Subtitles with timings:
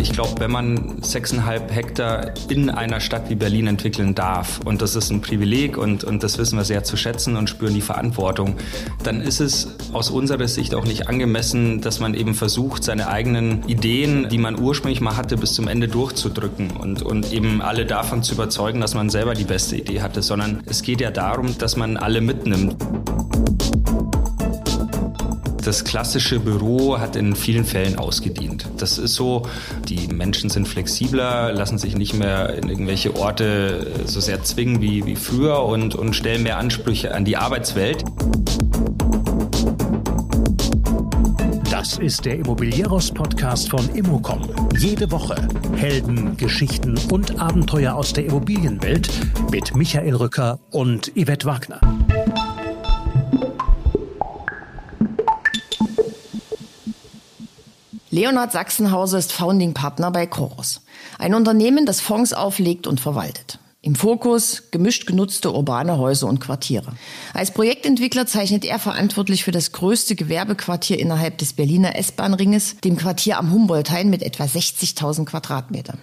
[0.00, 4.94] Ich glaube, wenn man sechseinhalb Hektar in einer Stadt wie Berlin entwickeln darf, und das
[4.94, 8.56] ist ein Privileg und, und das wissen wir sehr zu schätzen und spüren die Verantwortung,
[9.02, 13.68] dann ist es aus unserer Sicht auch nicht angemessen, dass man eben versucht, seine eigenen
[13.68, 18.22] Ideen, die man ursprünglich mal hatte, bis zum Ende durchzudrücken und, und eben alle davon
[18.22, 21.76] zu überzeugen, dass man selber die beste Idee hatte, sondern es geht ja darum, dass
[21.76, 22.76] man alle mitnimmt
[25.68, 28.66] das klassische Büro hat in vielen Fällen ausgedient.
[28.78, 29.42] Das ist so,
[29.86, 35.04] die Menschen sind flexibler, lassen sich nicht mehr in irgendwelche Orte so sehr zwingen wie,
[35.04, 38.02] wie früher und, und stellen mehr Ansprüche an die Arbeitswelt.
[41.70, 44.48] Das ist der Immobilieros-Podcast von Immocom.
[44.78, 45.36] Jede Woche
[45.76, 49.10] Helden, Geschichten und Abenteuer aus der Immobilienwelt
[49.52, 52.07] mit Michael Rücker und Yvette Wagner.
[58.18, 60.80] Leonhard Sachsenhauser ist Founding-Partner bei Chorus,
[61.20, 63.60] ein Unternehmen, das Fonds auflegt und verwaltet.
[63.80, 66.94] Im Fokus gemischt genutzte urbane Häuser und Quartiere.
[67.32, 73.38] Als Projektentwickler zeichnet er verantwortlich für das größte Gewerbequartier innerhalb des Berliner S-Bahn-Ringes, dem Quartier
[73.38, 75.98] am Humboldt-Hain mit etwa 60.000 Quadratmetern.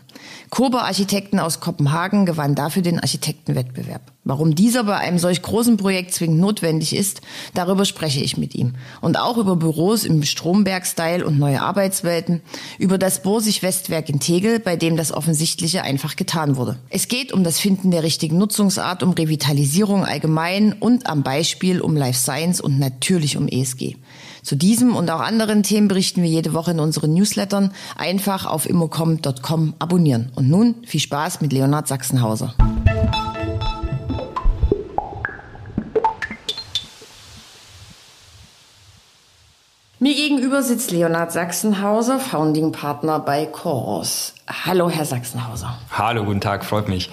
[0.50, 4.14] Kober Architekten aus Kopenhagen gewann dafür den Architektenwettbewerb.
[4.23, 7.22] Warum dieser bei einem solch großen Projekt zwingend notwendig ist,
[7.53, 8.73] darüber spreche ich mit ihm.
[9.02, 12.42] Und auch über Büros im Stromberg-Style und neue Arbeitswelten,
[12.80, 16.80] über das Borsig-Westwerk in Tegel, bei dem das Offensichtliche einfach getan wurde.
[16.90, 21.98] Es geht um das Finden der richtigen Nutzungsart, um Revitalisierung allgemein und am Beispiel um
[21.98, 23.96] Life Science und natürlich um ESG.
[24.44, 27.72] Zu diesem und auch anderen Themen berichten wir jede Woche in unseren Newslettern.
[27.98, 30.32] Einfach auf immocom.com abonnieren.
[30.36, 32.54] Und nun viel Spaß mit Leonhard Sachsenhauser.
[39.98, 44.36] Mir gegenüber sitzt Leonhard Sachsenhauser, Founding Partner bei Chorus.
[44.48, 45.80] Hallo, Herr Sachsenhauser.
[45.90, 47.10] Hallo, guten Tag, freut mich.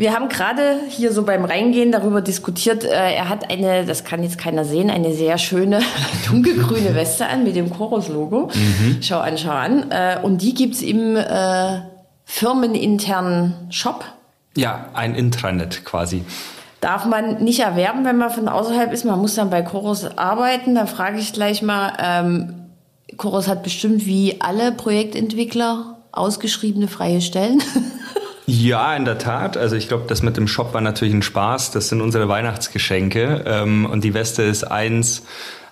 [0.00, 2.84] Wir haben gerade hier so beim Reingehen darüber diskutiert.
[2.84, 5.80] Äh, er hat eine, das kann jetzt keiner sehen, eine sehr schöne
[6.26, 8.50] dunkelgrüne Weste an mit dem Chorus-Logo.
[8.54, 9.02] Mhm.
[9.02, 9.90] Schau an, schau an.
[9.90, 11.80] Äh, und die gibt's im äh,
[12.24, 14.06] firmeninternen Shop.
[14.56, 16.24] Ja, ein Intranet quasi.
[16.80, 19.04] Darf man nicht erwerben, wenn man von außerhalb ist.
[19.04, 20.76] Man muss dann bei Chorus arbeiten.
[20.76, 22.54] Da frage ich gleich mal, ähm,
[23.18, 27.62] Chorus hat bestimmt wie alle Projektentwickler ausgeschriebene freie Stellen.
[28.52, 29.56] Ja, in der Tat.
[29.56, 31.70] Also ich glaube, das mit dem Shop war natürlich ein Spaß.
[31.70, 33.44] Das sind unsere Weihnachtsgeschenke.
[33.46, 35.22] Ähm, und die Weste ist eins,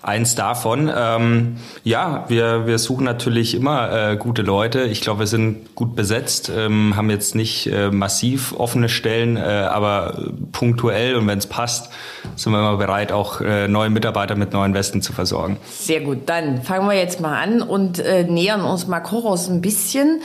[0.01, 0.89] eins davon.
[0.97, 4.85] Ähm, ja, wir, wir suchen natürlich immer äh, gute Leute.
[4.85, 9.41] Ich glaube, wir sind gut besetzt, ähm, haben jetzt nicht äh, massiv offene Stellen, äh,
[9.41, 11.91] aber punktuell und wenn es passt,
[12.37, 15.57] sind wir immer bereit, auch äh, neue Mitarbeiter mit neuen Westen zu versorgen.
[15.69, 19.63] Sehr gut, dann fangen wir jetzt mal an und äh, nähern uns mal Chorus ein
[19.63, 20.21] bisschen.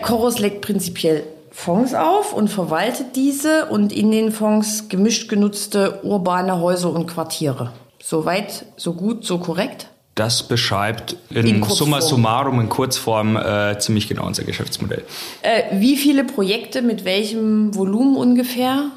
[0.00, 6.60] Chorus legt prinzipiell Fonds auf und verwaltet diese und in den Fonds gemischt genutzte urbane
[6.60, 7.72] Häuser und Quartiere.
[8.02, 9.88] Soweit, so gut, so korrekt?
[10.14, 15.04] Das beschreibt in, in summa summarum, in Kurzform, äh, ziemlich genau unser Geschäftsmodell.
[15.42, 18.90] Äh, wie viele Projekte mit welchem Volumen ungefähr?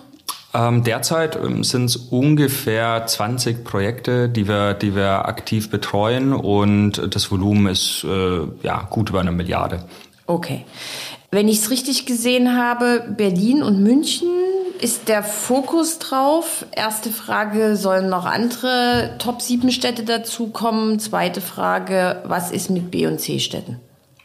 [0.53, 7.13] Ähm, derzeit ähm, sind es ungefähr 20 Projekte, die wir, die wir aktiv betreuen und
[7.13, 9.85] das Volumen ist äh, ja, gut über eine Milliarde.
[10.27, 10.65] Okay.
[11.35, 14.29] Wenn ich es richtig gesehen habe, Berlin und München
[14.79, 16.65] ist der Fokus drauf.
[16.71, 20.97] Erste Frage, sollen noch andere Top 7 Städte dazukommen?
[20.97, 23.81] Zweite Frage, was ist mit B und C Städten?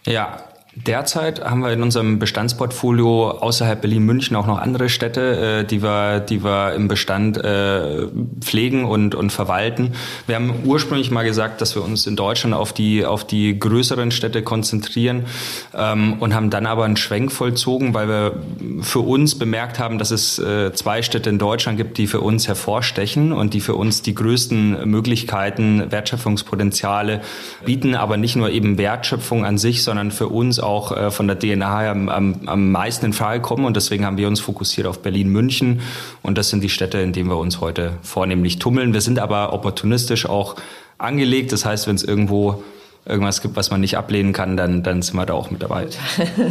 [0.06, 0.36] Ja,
[0.86, 6.20] Derzeit haben wir in unserem Bestandsportfolio außerhalb Berlin-München auch noch andere Städte, äh, die wir,
[6.20, 8.06] die wir im Bestand äh,
[8.40, 9.92] pflegen und, und verwalten.
[10.26, 14.10] Wir haben ursprünglich mal gesagt, dass wir uns in Deutschland auf die, auf die größeren
[14.10, 15.26] Städte konzentrieren
[15.74, 18.32] ähm, und haben dann aber einen Schwenk vollzogen, weil wir
[18.80, 22.48] für uns bemerkt haben, dass es äh, zwei Städte in Deutschland gibt, die für uns
[22.48, 27.20] hervorstechen und die für uns die größten Möglichkeiten, Wertschöpfungspotenziale
[27.66, 31.38] bieten, aber nicht nur eben Wertschöpfung an sich, sondern für uns auch äh, von der
[31.38, 33.64] DNA am, am, am meisten in Frage kommen.
[33.64, 35.80] Und deswegen haben wir uns fokussiert auf Berlin-München.
[36.22, 38.92] Und das sind die Städte, in denen wir uns heute vornehmlich tummeln.
[38.92, 40.56] Wir sind aber opportunistisch auch
[40.98, 41.52] angelegt.
[41.52, 42.62] Das heißt, wenn es irgendwo
[43.06, 45.86] irgendwas gibt, was man nicht ablehnen kann, dann, dann sind wir da auch mit dabei.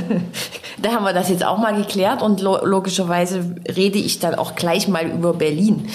[0.82, 4.56] da haben wir das jetzt auch mal geklärt und lo logischerweise rede ich dann auch
[4.56, 5.88] gleich mal über Berlin,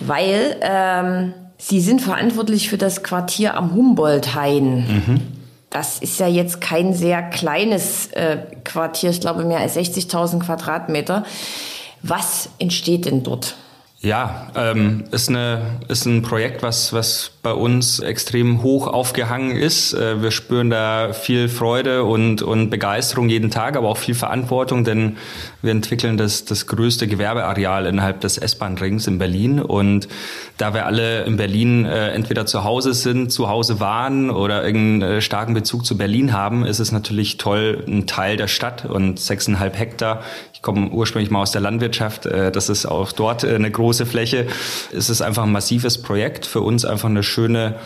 [0.00, 4.76] weil ähm, Sie sind verantwortlich für das Quartier am Humboldt-Hain.
[4.76, 5.20] Mhm.
[5.70, 11.24] Das ist ja jetzt kein sehr kleines äh, Quartier, ich glaube mehr als 60.000 Quadratmeter.
[12.02, 13.56] Was entsteht denn dort?
[14.06, 19.94] Ja, ähm, ist, eine, ist ein Projekt, was, was bei uns extrem hoch aufgehangen ist.
[19.94, 24.84] Äh, wir spüren da viel Freude und, und Begeisterung jeden Tag, aber auch viel Verantwortung,
[24.84, 25.16] denn
[25.60, 29.60] wir entwickeln das, das größte Gewerbeareal innerhalb des S-Bahn-Rings in Berlin.
[29.60, 30.06] Und
[30.56, 35.16] da wir alle in Berlin äh, entweder zu Hause sind, zu Hause waren oder irgendeinen
[35.16, 39.18] äh, starken Bezug zu Berlin haben, ist es natürlich toll, ein Teil der Stadt und
[39.18, 40.22] sechseinhalb Hektar.
[40.52, 42.26] Ich komme ursprünglich mal aus der Landwirtschaft.
[42.26, 44.46] Äh, das ist auch dort äh, eine große Fläche.
[44.92, 46.44] Es ist einfach ein massives Projekt.
[46.44, 47.76] Für uns einfach eine schöne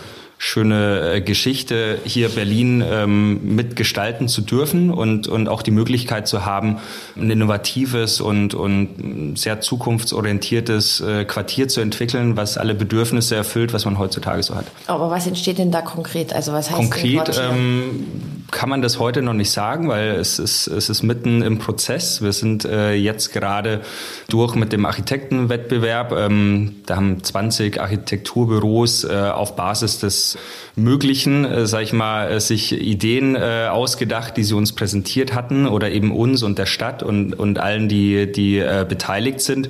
[0.42, 6.46] schöne äh, Geschichte, hier Berlin ähm, mitgestalten zu dürfen und, und auch die Möglichkeit zu
[6.46, 6.78] haben,
[7.14, 13.84] ein innovatives und, und sehr zukunftsorientiertes äh, Quartier zu entwickeln, was alle Bedürfnisse erfüllt, was
[13.84, 14.64] man heutzutage so hat.
[14.86, 16.32] Aber was entsteht denn da konkret?
[16.32, 18.06] Also was heißt konkret ähm,
[18.50, 22.22] kann man das heute noch nicht sagen, weil es ist, es ist mitten im Prozess.
[22.22, 23.82] Wir sind äh, jetzt gerade
[24.28, 26.12] durch mit dem Architektenwettbewerb.
[26.12, 30.29] Ähm, da haben 20 Architekturbüros äh, auf Basis des
[30.76, 35.66] Möglichen, äh, sag ich mal, äh, sich Ideen äh, ausgedacht, die sie uns präsentiert hatten
[35.66, 39.68] oder eben uns und der Stadt und, und allen, die, die äh, beteiligt sind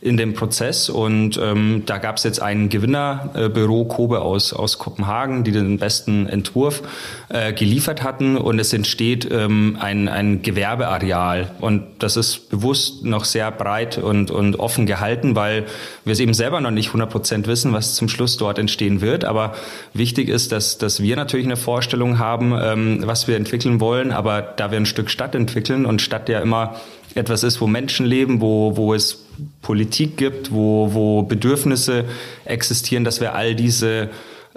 [0.00, 0.88] in dem Prozess.
[0.88, 6.26] Und ähm, da gab es jetzt ein Gewinnerbüro, Kobe aus, aus Kopenhagen, die den besten
[6.26, 6.82] Entwurf
[7.28, 8.36] äh, geliefert hatten.
[8.36, 11.50] Und es entsteht ähm, ein, ein Gewerbeareal.
[11.60, 15.66] Und das ist bewusst noch sehr breit und, und offen gehalten, weil
[16.04, 19.24] wir es eben selber noch nicht 100 Prozent wissen, was zum Schluss dort entstehen wird.
[19.24, 19.54] Aber
[20.00, 24.10] wichtig ist, dass, dass wir natürlich eine Vorstellung haben, ähm, was wir entwickeln wollen.
[24.10, 26.80] Aber da wir ein Stück Stadt entwickeln und Stadt ja immer
[27.14, 29.24] etwas ist, wo Menschen leben, wo, wo es
[29.62, 32.06] Politik gibt, wo, wo Bedürfnisse
[32.44, 34.10] existieren, dass wir all diese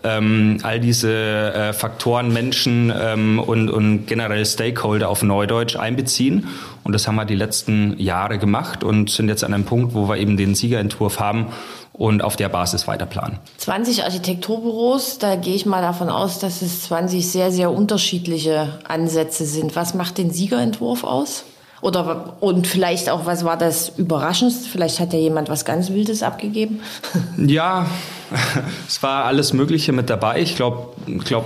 [0.03, 6.47] ähm, all diese äh, Faktoren, Menschen ähm, und, und generell Stakeholder auf Neudeutsch einbeziehen.
[6.83, 10.09] Und das haben wir die letzten Jahre gemacht und sind jetzt an einem Punkt, wo
[10.09, 11.47] wir eben den Siegerentwurf haben
[11.93, 13.39] und auf der Basis weiter planen.
[13.57, 19.45] 20 Architekturbüros, da gehe ich mal davon aus, dass es 20 sehr, sehr unterschiedliche Ansätze
[19.45, 19.75] sind.
[19.75, 21.45] Was macht den Siegerentwurf aus?
[21.81, 24.69] Oder und vielleicht auch, was war das Überraschendste?
[24.69, 26.79] Vielleicht hat ja jemand was ganz Wildes abgegeben.
[27.37, 27.87] Ja,
[28.87, 30.41] es war alles Mögliche mit dabei.
[30.41, 30.93] Ich glaube,
[31.25, 31.45] glaub,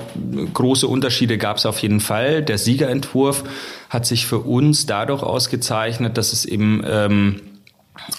[0.53, 2.43] große Unterschiede gab es auf jeden Fall.
[2.43, 3.43] Der Siegerentwurf
[3.89, 7.41] hat sich für uns dadurch ausgezeichnet, dass es eben ähm,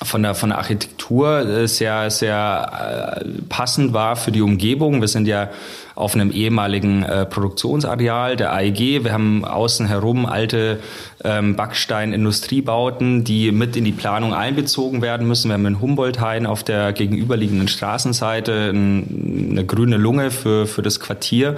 [0.03, 5.01] von der, von der Architektur äh, sehr, sehr äh, passend war für die Umgebung.
[5.01, 5.51] Wir sind ja
[5.99, 9.03] auf einem ehemaligen äh, Produktionsareal der AEG.
[9.03, 10.79] Wir haben außen herum alte
[11.25, 15.49] ähm, Backstein-Industriebauten, die mit in die Planung einbezogen werden müssen.
[15.49, 21.01] Wir haben in Humboldt-Hain auf der gegenüberliegenden Straßenseite ein, eine grüne Lunge für, für das
[21.01, 21.57] Quartier.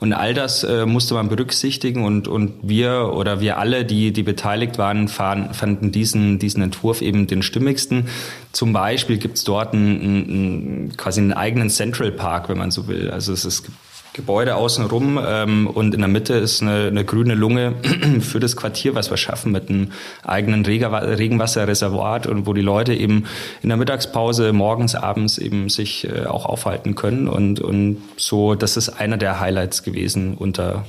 [0.00, 4.22] Und all das äh, musste man berücksichtigen und, und wir oder wir alle, die, die
[4.22, 8.06] beteiligt waren, fahren, fanden diesen, diesen Entwurf eben den stimmigsten.
[8.52, 12.86] Zum Beispiel gibt es dort einen, einen, quasi einen eigenen Central Park, wenn man so
[12.86, 13.10] will.
[13.10, 13.64] Also es ist
[14.12, 17.74] Gebäude außenrum ähm, und in der Mitte ist eine, eine grüne Lunge
[18.20, 19.90] für das Quartier, was wir schaffen mit einem
[20.22, 23.24] eigenen Regenwasserreservoir und wo die Leute eben
[23.62, 28.76] in der Mittagspause, morgens, abends eben sich äh, auch aufhalten können und, und so, das
[28.76, 30.84] ist einer der Highlights gewesen unter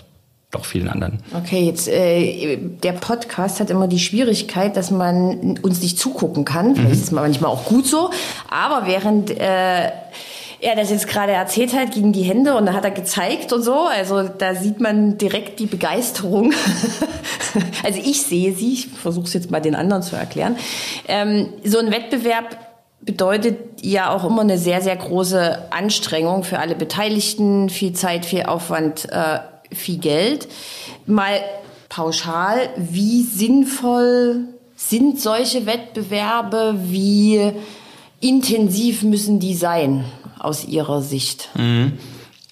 [0.54, 1.20] doch vielen anderen.
[1.34, 6.76] Okay, jetzt äh, der Podcast hat immer die Schwierigkeit, dass man uns nicht zugucken kann.
[6.76, 6.94] Vielleicht mhm.
[6.94, 8.10] ist es manchmal auch gut so.
[8.50, 9.92] Aber während äh,
[10.64, 13.64] er das jetzt gerade erzählt hat, gingen die Hände und da hat er gezeigt und
[13.64, 13.82] so.
[13.82, 16.54] Also da sieht man direkt die Begeisterung.
[17.84, 18.74] also ich sehe sie.
[18.74, 20.56] Ich versuche es jetzt mal den anderen zu erklären.
[21.08, 22.58] Ähm, so ein Wettbewerb
[23.02, 27.70] bedeutet ja auch immer eine sehr, sehr große Anstrengung für alle Beteiligten.
[27.70, 29.10] Viel Zeit, viel Aufwand.
[29.12, 29.40] Äh,
[29.76, 30.48] viel Geld.
[31.06, 31.42] Mal
[31.90, 36.76] pauschal, wie sinnvoll sind solche Wettbewerbe?
[36.86, 37.52] Wie
[38.20, 40.06] intensiv müssen die sein
[40.40, 41.50] aus Ihrer Sicht?
[41.56, 41.94] Mhm.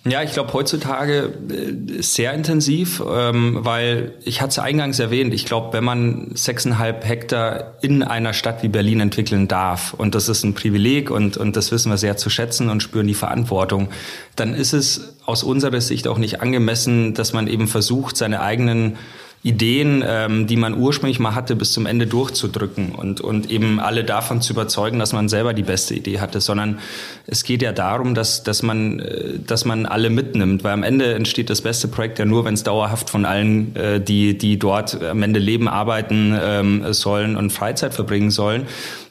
[0.03, 5.45] Ja, ich glaube heutzutage äh, sehr intensiv, ähm, weil ich hatte es eingangs erwähnt, ich
[5.45, 10.43] glaube, wenn man sechseinhalb Hektar in einer Stadt wie Berlin entwickeln darf, und das ist
[10.43, 13.89] ein Privileg und, und das wissen wir sehr zu schätzen und spüren die Verantwortung,
[14.35, 18.97] dann ist es aus unserer Sicht auch nicht angemessen, dass man eben versucht, seine eigenen
[19.43, 24.03] Ideen, ähm, die man ursprünglich mal hatte, bis zum Ende durchzudrücken und, und eben alle
[24.03, 26.77] davon zu überzeugen, dass man selber die beste Idee hatte, sondern
[27.25, 31.15] es geht ja darum, dass, dass, man, äh, dass man alle mitnimmt, weil am Ende
[31.15, 35.01] entsteht das beste Projekt ja nur, wenn es dauerhaft von allen, äh, die, die dort
[35.03, 38.67] am Ende leben, arbeiten ähm, sollen und Freizeit verbringen sollen,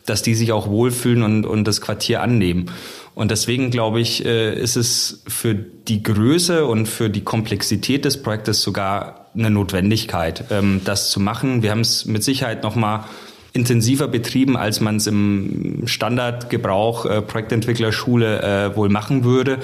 [0.07, 2.71] dass die sich auch wohlfühlen und, und das Quartier annehmen.
[3.15, 8.23] Und deswegen glaube ich, äh, ist es für die Größe und für die Komplexität des
[8.23, 11.63] Projektes sogar eine Notwendigkeit, ähm, das zu machen.
[11.63, 13.05] Wir haben es mit Sicherheit noch mal
[13.53, 19.59] intensiver betrieben, als man es im Standardgebrauch äh, Projektentwicklerschule äh, wohl machen würde.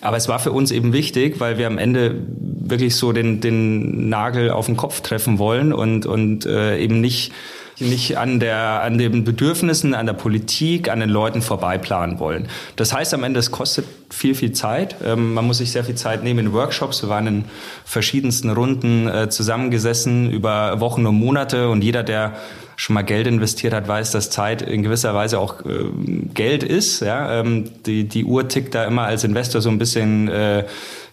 [0.00, 4.08] Aber es war für uns eben wichtig, weil wir am Ende wirklich so den, den
[4.08, 7.32] Nagel auf den Kopf treffen wollen und, und eben nicht
[7.80, 12.48] nicht an der an den Bedürfnissen, an der Politik, an den Leuten vorbeiplanen wollen.
[12.76, 14.96] Das heißt am Ende, es kostet viel, viel Zeit.
[15.04, 17.02] Ähm, man muss sich sehr viel Zeit nehmen in Workshops.
[17.02, 17.44] Wir waren in
[17.84, 22.36] verschiedensten Runden äh, zusammengesessen über Wochen und Monate und jeder, der
[22.76, 25.86] schon mal Geld investiert hat, weiß, dass Zeit in gewisser Weise auch äh,
[26.32, 27.00] Geld ist.
[27.00, 27.40] Ja?
[27.40, 30.64] Ähm, die, die Uhr tickt da immer als Investor so ein bisschen äh,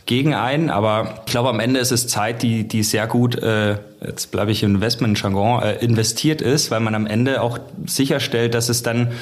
[0.05, 3.77] gegen ein, aber ich glaube, am Ende ist es Zeit, die, die sehr gut, äh,
[4.05, 8.69] jetzt bleibe ich im Investment-Jargon, äh, investiert ist, weil man am Ende auch sicherstellt, dass
[8.69, 9.13] es dann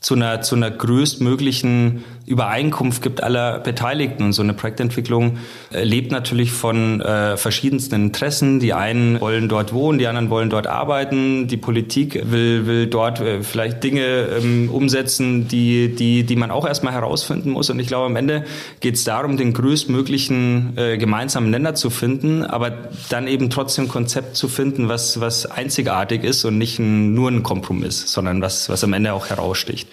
[0.00, 4.22] zu einer, zu einer größtmöglichen Übereinkunft gibt aller Beteiligten.
[4.22, 5.38] Und so eine Projektentwicklung
[5.72, 8.60] äh, lebt natürlich von äh, verschiedensten Interessen.
[8.60, 11.48] Die einen wollen dort wohnen, die anderen wollen dort arbeiten.
[11.48, 16.66] Die Politik will, will dort äh, vielleicht Dinge ähm, umsetzen, die, die, die man auch
[16.66, 17.70] erstmal herausfinden muss.
[17.70, 18.44] Und ich glaube, am Ende
[18.80, 22.72] geht es darum, den größtmöglichen äh, gemeinsamen Nenner zu finden, aber
[23.08, 27.30] dann eben trotzdem ein Konzept zu finden, was, was einzigartig ist und nicht ein, nur
[27.30, 29.88] ein Kompromiss, sondern was, was am Ende auch heraussticht.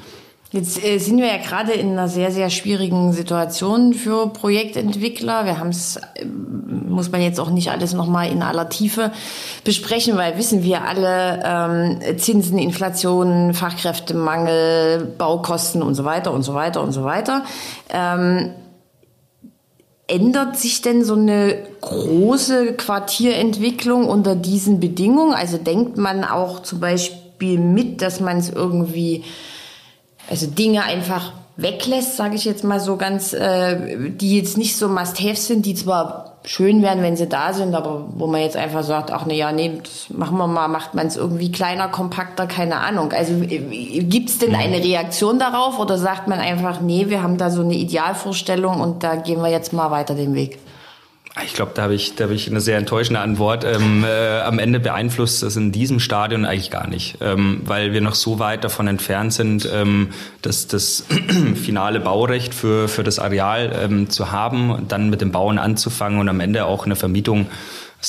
[0.55, 5.43] Jetzt äh, sind wir ja gerade in einer sehr, sehr schwierigen Situation für Projektentwickler.
[5.43, 9.11] Wir haben es, äh, muss man jetzt auch nicht alles nochmal in aller Tiefe
[9.65, 16.53] besprechen, weil wissen wir alle, ähm, Zinsen, Inflation, Fachkräftemangel, Baukosten und so weiter und so
[16.53, 17.43] weiter und so weiter.
[17.89, 18.51] Ähm,
[20.07, 25.33] Ändert sich denn so eine große Quartierentwicklung unter diesen Bedingungen?
[25.33, 29.23] Also denkt man auch zum Beispiel mit, dass man es irgendwie
[30.29, 34.89] also Dinge einfach weglässt, sage ich jetzt mal so ganz, äh, die jetzt nicht so
[34.89, 38.83] Must-Haves sind, die zwar schön wären, wenn sie da sind, aber wo man jetzt einfach
[38.83, 42.45] sagt, ach ne, ja, nee, das machen wir mal, macht man es irgendwie kleiner, kompakter,
[42.45, 43.13] keine Ahnung.
[43.13, 47.49] Also äh, gibt's denn eine Reaktion darauf oder sagt man einfach, nee, wir haben da
[47.49, 50.59] so eine Idealvorstellung und da gehen wir jetzt mal weiter den Weg?
[51.43, 53.65] Ich glaube, da habe ich, da hab ich eine sehr enttäuschende Antwort.
[53.65, 57.99] Ähm, äh, am Ende beeinflusst das in diesem Stadion eigentlich gar nicht, ähm, weil wir
[57.99, 60.11] noch so weit davon entfernt sind, ähm,
[60.41, 61.05] dass das
[61.55, 66.29] finale Baurecht für, für das Areal ähm, zu haben, dann mit dem Bauen anzufangen und
[66.29, 67.47] am Ende auch eine Vermietung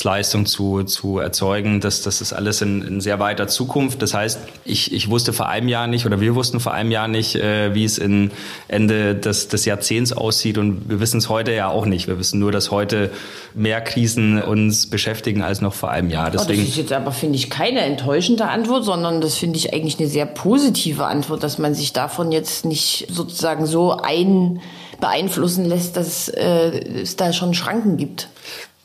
[0.03, 1.79] Leistung zu, zu erzeugen.
[1.79, 4.01] Das, das ist alles in, in sehr weiter Zukunft.
[4.01, 7.07] Das heißt, ich, ich wusste vor einem Jahr nicht oder wir wussten vor einem Jahr
[7.07, 8.31] nicht, äh, wie es in
[8.67, 12.07] Ende des, des Jahrzehnts aussieht und wir wissen es heute ja auch nicht.
[12.07, 13.11] Wir wissen nur, dass heute
[13.53, 16.31] mehr Krisen uns beschäftigen als noch vor einem Jahr.
[16.31, 19.73] Deswegen, oh, das ist jetzt aber, finde ich, keine enttäuschende Antwort, sondern das finde ich
[19.73, 24.61] eigentlich eine sehr positive Antwort, dass man sich davon jetzt nicht sozusagen so ein
[24.99, 28.29] beeinflussen lässt, dass äh, es da schon Schranken gibt.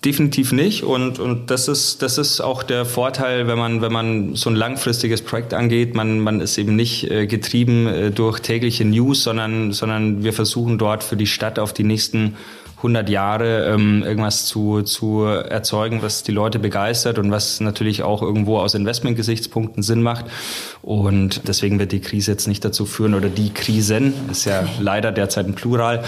[0.05, 0.83] Definitiv nicht.
[0.83, 4.57] Und, und das ist, das ist auch der Vorteil, wenn man, wenn man so ein
[4.57, 5.95] langfristiges Projekt angeht.
[5.95, 10.77] Man, man ist eben nicht äh, getrieben äh, durch tägliche News, sondern, sondern wir versuchen
[10.77, 12.37] dort für die Stadt auf die nächsten
[12.83, 18.23] 100 Jahre ähm, irgendwas zu, zu erzeugen, was die Leute begeistert und was natürlich auch
[18.23, 20.25] irgendwo aus Investmentgesichtspunkten Sinn macht.
[20.83, 25.13] Und deswegen wird die Krise jetzt nicht dazu führen, oder die Krisen, ist ja leider
[25.13, 26.03] derzeit ein Plural,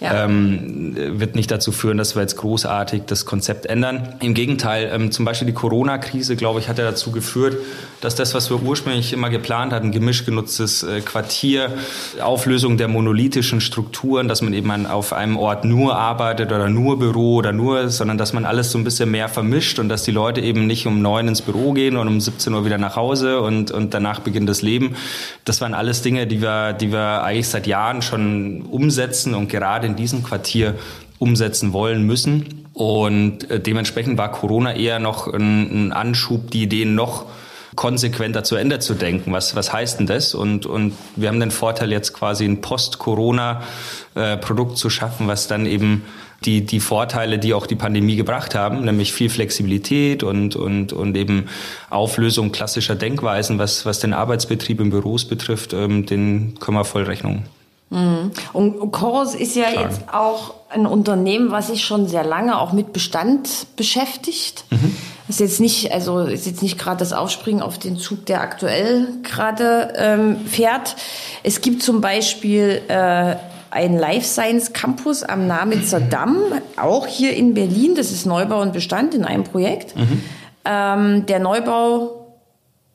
[0.00, 0.24] ja.
[0.24, 4.16] ähm, wird nicht dazu führen, dass wir jetzt großartig das Konzept ändern.
[4.20, 7.56] Im Gegenteil, ähm, zum Beispiel die Corona-Krise, glaube ich, hat ja dazu geführt,
[8.02, 11.72] dass das, was wir ursprünglich immer geplant hatten, gemischt genutztes äh, Quartier,
[12.20, 16.98] Auflösung der monolithischen Strukturen, dass man eben an, auf einem Ort nur arbeitet oder nur
[16.98, 20.10] Büro oder nur, sondern dass man alles so ein bisschen mehr vermischt und dass die
[20.10, 23.40] Leute eben nicht um neun ins Büro gehen und um 17 Uhr wieder nach Hause
[23.40, 24.96] und, und danach beginnt das Leben.
[25.44, 29.86] Das waren alles Dinge, die wir, die wir eigentlich seit Jahren schon umsetzen und gerade
[29.86, 30.74] in diesem Quartier
[31.18, 32.66] umsetzen wollen müssen.
[32.74, 37.26] Und äh, dementsprechend war Corona eher noch ein, ein Anschub, die Ideen noch
[37.74, 39.32] konsequenter zu Ende zu denken.
[39.32, 40.34] Was, was heißt denn das?
[40.34, 46.04] Und, und wir haben den Vorteil, jetzt quasi ein Post-Corona-Produkt zu schaffen, was dann eben
[46.44, 51.16] die, die Vorteile, die auch die Pandemie gebracht haben, nämlich viel Flexibilität und, und, und
[51.16, 51.48] eben
[51.90, 57.02] Auflösung klassischer Denkweisen, was, was den Arbeitsbetrieb in Büros betrifft, ähm, den können wir voll
[57.04, 57.44] Rechnung
[57.90, 58.32] Mhm.
[58.52, 59.84] Und Chorus ist ja Klar.
[59.84, 64.64] jetzt auch ein Unternehmen, was sich schon sehr lange auch mit Bestand beschäftigt.
[64.70, 64.96] Mhm.
[65.28, 69.08] Ist jetzt nicht, also ist jetzt nicht gerade das Aufspringen auf den Zug, der aktuell
[69.22, 70.96] gerade ähm, fährt.
[71.42, 73.36] Es gibt zum Beispiel äh,
[73.70, 76.38] ein Life Science Campus am Namitzer Damm,
[76.76, 77.94] auch hier in Berlin.
[77.94, 79.96] Das ist Neubau und Bestand in einem Projekt.
[79.96, 80.22] Mhm.
[80.64, 82.38] Ähm, der Neubau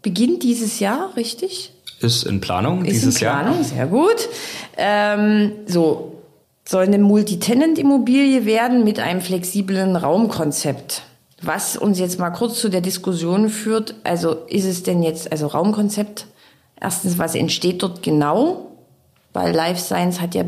[0.01, 1.71] beginnt dieses Jahr, richtig?
[1.99, 3.63] Ist in Planung ist dieses in Planung, Jahr.
[3.63, 4.29] sehr gut.
[4.75, 6.13] Ähm, so,
[6.65, 11.03] soll eine Multitenant-Immobilie werden mit einem flexiblen Raumkonzept.
[11.43, 15.47] Was uns jetzt mal kurz zu der Diskussion führt, also ist es denn jetzt, also
[15.47, 16.27] Raumkonzept,
[16.79, 18.71] erstens, was entsteht dort genau?
[19.33, 20.45] Weil Life Science hat ja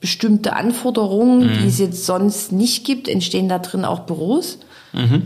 [0.00, 1.58] bestimmte Anforderungen, mhm.
[1.58, 3.08] die es jetzt sonst nicht gibt.
[3.08, 4.58] Entstehen da drin auch Büros?
[4.92, 5.22] Mhm.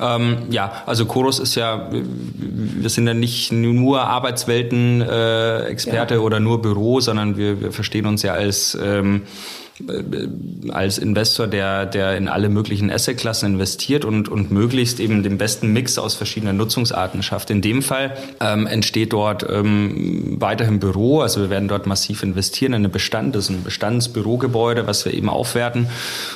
[0.00, 6.22] Ähm, ja, also Chorus ist ja, wir sind ja nicht nur Arbeitswelten-Experte äh, ja.
[6.22, 9.26] oder nur Büro, sondern wir, wir verstehen uns ja als ähm, äh,
[10.70, 15.72] als Investor, der, der in alle möglichen Assetklassen investiert und, und möglichst eben den besten
[15.72, 17.50] Mix aus verschiedenen Nutzungsarten schafft.
[17.50, 22.72] In dem Fall ähm, entsteht dort ähm, weiterhin Büro, also wir werden dort massiv investieren
[22.72, 25.86] in den Bestand, das ist ein Bestandsbürogebäude, was wir eben aufwerten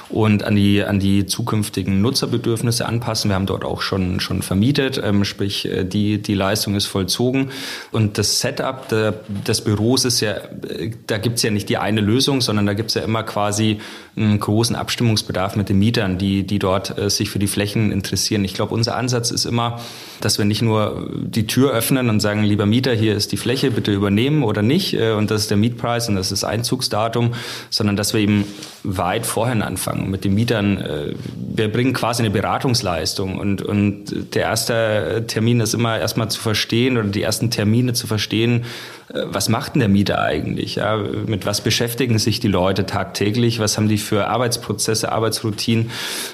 [0.09, 3.31] und an die, an die zukünftigen Nutzerbedürfnisse anpassen.
[3.31, 7.51] Wir haben dort auch schon, schon vermietet, ähm, sprich äh, die, die Leistung ist vollzogen
[7.93, 9.15] und das Setup der,
[9.47, 12.95] des Büros ist ja, äh, da gibt's ja nicht die eine Lösung, sondern da gibt's
[12.95, 13.79] ja immer quasi
[14.17, 18.45] einen großen Abstimmungsbedarf mit den Mietern, die, die dort äh, sich für die Flächen interessieren.
[18.45, 19.81] Ich glaube, unser Ansatz ist immer,
[20.21, 23.73] dass wir nicht nur die Tür öffnen und sagen, lieber Mieter, hier ist die Fläche,
[23.73, 27.35] bitte übernehmen oder nicht, äh, und das ist der Mietpreis und das ist das Einzugsdatum,
[27.71, 28.45] sondern dass wir eben
[28.85, 30.79] weit vorhin anfangen mit den Mietern.
[30.79, 36.41] Äh, wir bringen quasi eine Beratungsleistung und, und der erste Termin ist immer erstmal zu
[36.41, 38.65] verstehen oder die ersten Termine zu verstehen,
[39.13, 40.77] was macht denn der Mieter eigentlich?
[40.77, 40.97] Ja?
[40.97, 43.59] Mit was beschäftigen sich die Leute tagtäglich?
[43.59, 45.91] Was haben die für Arbeitsprozesse, Arbeitsroutinen?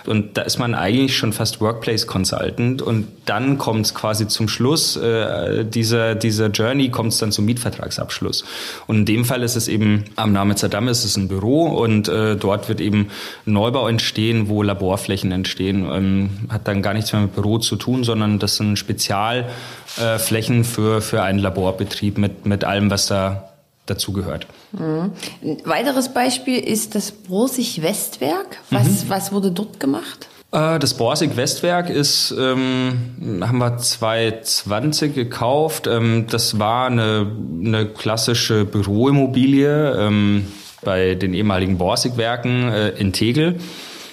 [0.07, 2.81] Und da ist man eigentlich schon fast Workplace Consultant.
[2.81, 7.45] Und dann kommt es quasi zum Schluss äh, dieser, dieser Journey, kommt es dann zum
[7.45, 8.45] Mietvertragsabschluss.
[8.87, 12.37] Und in dem Fall ist es eben am Namezer ist es ein Büro und äh,
[12.37, 13.11] dort wird eben
[13.45, 15.87] Neubau entstehen, wo Laborflächen entstehen.
[15.91, 19.51] Ähm, hat dann gar nichts mehr mit Büro zu tun, sondern das sind Spezialflächen
[19.99, 20.19] äh,
[20.65, 23.51] für, für einen Laborbetrieb mit, mit allem, was da
[23.87, 24.47] dazugehört.
[24.73, 25.13] Mhm.
[25.43, 28.59] Ein weiteres Beispiel ist das Borsig-Westwerk.
[28.71, 29.09] Was, mhm.
[29.09, 30.29] was wurde dort gemacht?
[30.53, 35.87] Äh, das Borsig Westwerk ist, ähm, haben wir 2020 gekauft.
[35.87, 37.31] Ähm, das war eine,
[37.65, 40.47] eine klassische Büroimmobilie ähm,
[40.83, 43.61] bei den ehemaligen Borsig-Werken äh, in Tegel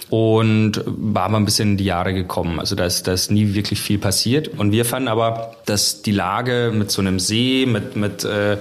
[0.09, 2.59] und war aber ein bisschen in die Jahre gekommen.
[2.59, 4.47] Also da ist, da ist nie wirklich viel passiert.
[4.47, 8.57] Und wir fanden aber, dass die Lage mit so einem See, mit, mit äh,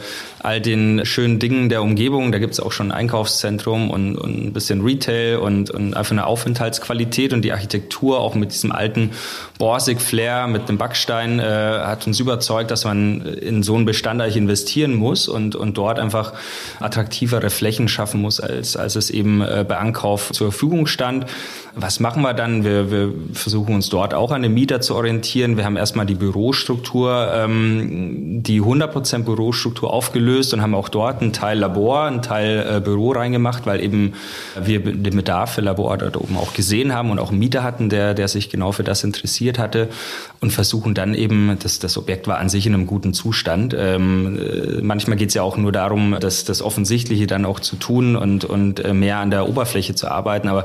[0.46, 2.30] all den schönen Dingen der Umgebung.
[2.30, 6.12] Da gibt es auch schon ein Einkaufszentrum und, und ein bisschen Retail und, und einfach
[6.12, 9.10] eine Aufenthaltsqualität und die Architektur auch mit diesem alten
[9.58, 14.36] Borsig-Flair mit dem Backstein äh, hat uns überzeugt, dass man in so einen Bestand eigentlich
[14.36, 16.34] investieren muss und, und dort einfach
[16.78, 21.26] attraktivere Flächen schaffen muss, als, als es eben äh, bei Ankauf zur Verfügung stand.
[21.78, 22.64] Was machen wir dann?
[22.64, 25.58] Wir, wir versuchen uns dort auch an den Mieter zu orientieren.
[25.58, 31.34] Wir haben erstmal die Bürostruktur, ähm, die 100% Bürostruktur aufgelöst und haben auch dort einen
[31.34, 34.14] Teil Labor, einen Teil äh, Büro reingemacht, weil eben
[34.58, 37.90] wir den Bedarf für Labor dort oben auch gesehen haben und auch einen Mieter hatten,
[37.90, 39.90] der, der sich genau für das interessiert hatte
[40.40, 43.76] und versuchen dann eben, das, das Objekt war an sich in einem guten Zustand.
[43.78, 47.76] Ähm, äh, manchmal geht es ja auch nur darum, das, das Offensichtliche dann auch zu
[47.76, 50.64] tun und, und äh, mehr an der Oberfläche zu arbeiten, aber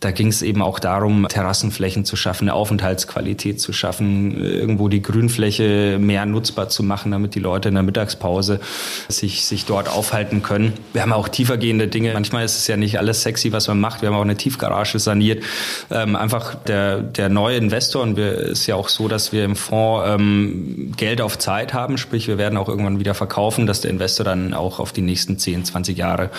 [0.00, 5.02] da ging es eben auch darum, Terrassenflächen zu schaffen, eine Aufenthaltsqualität zu schaffen, irgendwo die
[5.02, 8.60] Grünfläche mehr nutzbar zu machen, damit die Leute in der Mittagspause
[9.08, 10.74] sich, sich dort aufhalten können.
[10.92, 12.12] Wir haben auch tiefergehende Dinge.
[12.12, 14.02] Manchmal ist es ja nicht alles sexy, was man macht.
[14.02, 15.42] Wir haben auch eine Tiefgarage saniert.
[15.90, 19.56] Ähm, einfach der, der neue Investor, und wir ist ja auch so, dass wir im
[19.56, 23.90] Fonds ähm, Geld auf Zeit haben, sprich wir werden auch irgendwann wieder verkaufen, dass der
[23.90, 26.30] Investor dann auch auf die nächsten 10, 20 Jahre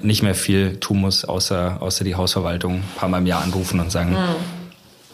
[0.00, 3.90] nicht mehr viel tun muss, außer, außer die Hausverwaltung paar Mal im Jahr anrufen und
[3.90, 4.16] sagen,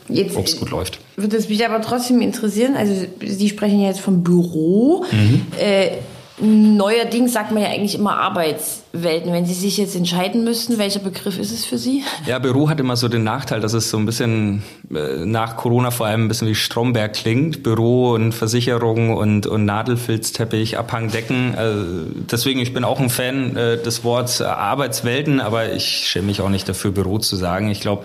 [0.09, 0.99] Jetzt ob es gut läuft.
[1.17, 5.05] Würde es mich aber trotzdem interessieren, also Sie sprechen jetzt vom Büro.
[5.11, 5.47] Mhm.
[5.59, 5.93] Äh,
[6.41, 9.33] neuerdings sagt man ja eigentlich immer Arbeits Welten.
[9.33, 12.03] Wenn Sie sich jetzt entscheiden müssten, welcher Begriff ist es für Sie?
[12.27, 14.63] Ja, Büro hat immer so den Nachteil, dass es so ein bisschen
[14.95, 17.65] äh, nach Corona vor allem ein bisschen wie Stromberg klingt.
[17.65, 21.57] Büro und Versicherung und, und Nadelfilzteppich, Abhangdecken.
[21.57, 21.85] Also
[22.31, 26.49] deswegen, ich bin auch ein Fan äh, des Wortes Arbeitswelten, aber ich schäme mich auch
[26.49, 27.71] nicht dafür, Büro zu sagen.
[27.71, 28.05] Ich glaube,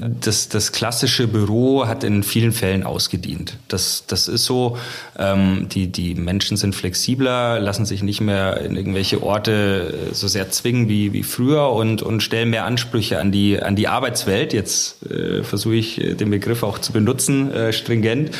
[0.00, 3.56] das, das klassische Büro hat in vielen Fällen ausgedient.
[3.68, 4.76] Das, das ist so.
[5.18, 10.32] Ähm, die, die Menschen sind flexibler, lassen sich nicht mehr in irgendwelche Orte so so
[10.32, 14.52] sehr zwingen wie, wie früher und, und stellen mehr Ansprüche an die, an die Arbeitswelt.
[14.52, 18.32] Jetzt äh, versuche ich äh, den Begriff auch zu benutzen, äh, stringent.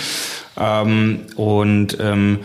[0.59, 2.40] Ähm, und ähm,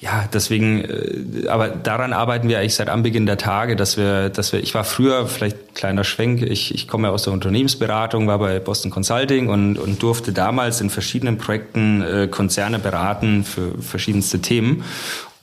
[0.00, 4.52] ja, deswegen, äh, aber daran arbeiten wir eigentlich seit Anbeginn der Tage, dass wir, dass
[4.52, 8.38] wir, ich war früher, vielleicht kleiner Schwenk, ich, ich komme ja aus der Unternehmensberatung, war
[8.38, 14.40] bei Boston Consulting und, und durfte damals in verschiedenen Projekten äh, Konzerne beraten für verschiedenste
[14.40, 14.84] Themen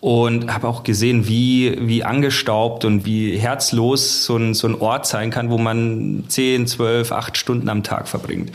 [0.01, 5.05] und habe auch gesehen, wie, wie angestaubt und wie herzlos so ein, so ein Ort
[5.05, 8.51] sein kann, wo man 10, 12, 8 Stunden am Tag verbringt.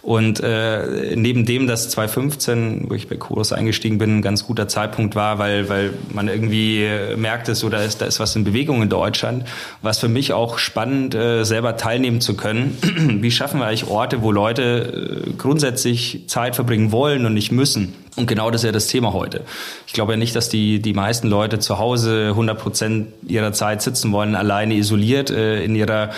[0.00, 4.68] Und äh, neben dem, dass 2015, wo ich bei Chorus eingestiegen bin, ein ganz guter
[4.68, 8.80] Zeitpunkt war, weil, weil man irgendwie merkte, so da ist, da ist was in Bewegung
[8.80, 9.44] in Deutschland,
[9.82, 12.78] was für mich auch spannend, äh, selber teilnehmen zu können.
[13.20, 17.92] wie schaffen wir eigentlich Orte, wo Leute äh, grundsätzlich Zeit verbringen wollen und nicht müssen?
[18.16, 19.42] Und genau das ist ja das Thema heute.
[19.86, 23.82] Ich glaube ja nicht, dass die, die meisten Leute zu Hause 100 Prozent ihrer Zeit
[23.82, 26.10] sitzen wollen, alleine isoliert äh, in ihrer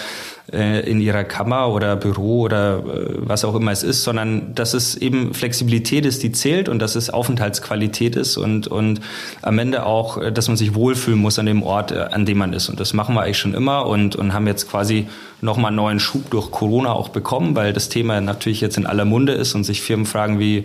[0.53, 4.75] äh, in ihrer Kammer oder Büro oder äh, was auch immer es ist, sondern dass
[4.75, 9.01] es eben Flexibilität ist, die zählt und dass es Aufenthaltsqualität ist und, und
[9.43, 12.39] am Ende auch, äh, dass man sich wohlfühlen muss an dem Ort, äh, an dem
[12.39, 12.69] man ist.
[12.71, 15.07] Und das machen wir eigentlich schon immer und, und haben jetzt quasi
[15.43, 19.05] nochmal einen neuen Schub durch Corona auch bekommen, weil das Thema natürlich jetzt in aller
[19.05, 20.65] Munde ist und sich Firmen fragen, wie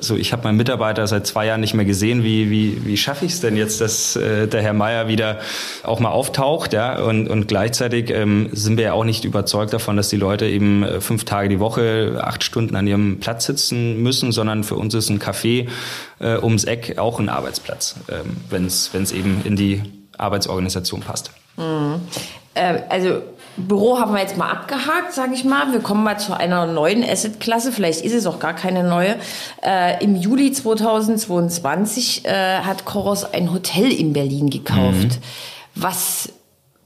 [0.00, 2.22] so ich habe meinen Mitarbeiter seit zwei Jahren nicht mehr gesehen.
[2.22, 5.38] Wie, wie, wie schaffe ich es denn jetzt, dass äh, der Herr Meier wieder
[5.82, 6.72] auch mal auftaucht?
[6.72, 7.00] Ja?
[7.02, 10.82] Und, und gleichzeitig ähm, sind wir ja auch nicht überzeugt davon, dass die Leute eben
[10.82, 14.94] äh, fünf Tage die Woche acht Stunden an ihrem Platz sitzen müssen, sondern für uns
[14.94, 15.68] ist ein Café
[16.20, 19.82] äh, ums Eck auch ein Arbeitsplatz, ähm, wenn es eben in die
[20.16, 21.30] Arbeitsorganisation passt.
[21.56, 22.00] Mhm.
[22.54, 23.22] Äh, also
[23.66, 25.72] Büro haben wir jetzt mal abgehakt, sage ich mal.
[25.72, 27.72] Wir kommen mal zu einer neuen Asset-Klasse.
[27.72, 29.16] Vielleicht ist es auch gar keine neue.
[29.64, 34.92] Äh, Im Juli 2022 äh, hat Koros ein Hotel in Berlin gekauft.
[34.94, 35.18] Mhm.
[35.74, 36.30] Was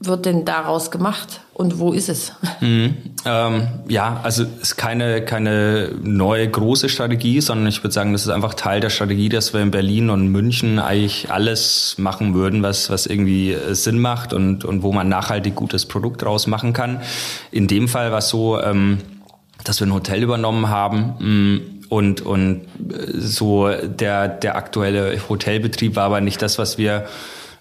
[0.05, 2.33] wird denn daraus gemacht und wo ist es?
[2.61, 2.95] Mhm.
[3.25, 8.23] Ähm, ja, also es ist keine, keine neue große Strategie, sondern ich würde sagen, das
[8.23, 12.63] ist einfach Teil der Strategie, dass wir in Berlin und München eigentlich alles machen würden,
[12.63, 16.73] was, was irgendwie äh, Sinn macht und, und wo man nachhaltig gutes Produkt draus machen
[16.73, 17.01] kann.
[17.51, 18.99] In dem Fall war es so, ähm,
[19.63, 21.15] dass wir ein Hotel übernommen haben.
[21.19, 27.05] Mm, und, und äh, so der, der aktuelle Hotelbetrieb war aber nicht das, was wir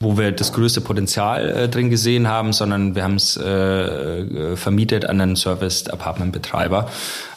[0.03, 4.57] wo wir das größte Potenzial äh, drin gesehen haben, sondern wir haben es äh, äh,
[4.57, 6.89] vermietet an einen Service-Apartment-Betreiber,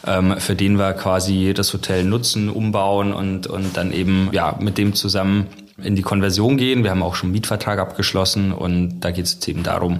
[0.06, 4.78] ähm, für den wir quasi das Hotel nutzen, umbauen und, und dann eben ja mit
[4.78, 5.48] dem zusammen
[5.82, 6.84] in die Konversion gehen.
[6.84, 10.00] Wir haben auch schon einen Mietvertrag abgeschlossen und da geht es eben darum,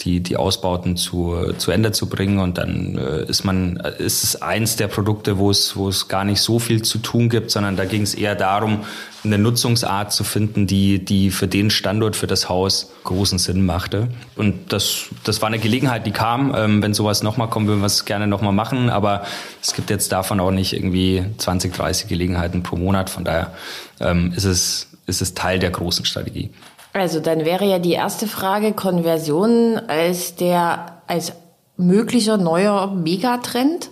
[0.00, 2.38] die, die Ausbauten zu, zu Ende zu bringen.
[2.38, 6.24] Und dann äh, ist man, ist es eins der Produkte, wo es, wo es gar
[6.24, 8.84] nicht so viel zu tun gibt, sondern da ging es eher darum,
[9.24, 14.08] eine Nutzungsart zu finden, die, die für den Standort, für das Haus großen Sinn machte.
[14.36, 16.54] Und das, das war eine Gelegenheit, die kam.
[16.54, 18.90] Ähm, wenn sowas nochmal kommt, würden wir es gerne nochmal machen.
[18.90, 19.24] Aber
[19.60, 23.10] es gibt jetzt davon auch nicht irgendwie 20, 30 Gelegenheiten pro Monat.
[23.10, 23.52] Von daher
[23.98, 26.50] ähm, ist, es, ist es Teil der großen Strategie.
[26.92, 31.32] Also dann wäre ja die erste Frage Konversion als der als
[31.76, 33.90] möglicher neuer Megatrend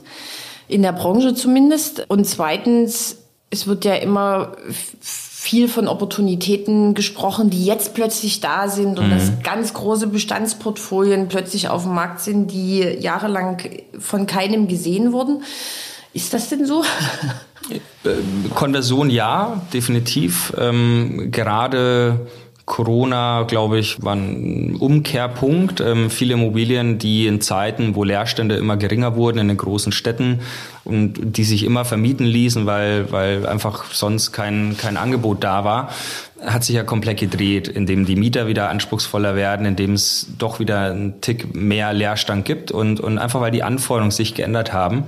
[0.69, 3.19] in der Branche zumindest und zweitens
[3.51, 4.53] es wird ja immer
[5.47, 9.11] viel von Opportunitäten gesprochen, die jetzt plötzlich da sind und mhm.
[9.11, 13.59] dass ganz große Bestandsportfolien plötzlich auf dem Markt sind, die jahrelang
[13.99, 15.45] von keinem gesehen wurden.
[16.13, 16.83] Ist das denn so?
[18.55, 20.53] Konversion ja, definitiv.
[20.59, 22.27] Ähm, gerade
[22.67, 25.81] Corona, glaube ich, war ein Umkehrpunkt.
[25.81, 30.41] Ähm, viele Immobilien, die in Zeiten, wo Leerstände immer geringer wurden in den großen Städten
[30.83, 35.91] und die sich immer vermieten ließen, weil, weil einfach sonst kein, kein Angebot da war,
[36.45, 40.91] hat sich ja komplett gedreht, indem die Mieter wieder anspruchsvoller werden, indem es doch wieder
[40.91, 45.05] einen Tick mehr Leerstand gibt und, und einfach weil die Anforderungen sich geändert haben.